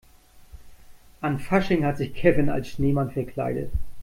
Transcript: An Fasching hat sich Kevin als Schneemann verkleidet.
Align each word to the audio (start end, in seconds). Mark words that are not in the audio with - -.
An 1.21 1.37
Fasching 1.37 1.83
hat 1.85 1.97
sich 1.97 2.15
Kevin 2.15 2.49
als 2.49 2.69
Schneemann 2.69 3.11
verkleidet. 3.11 3.71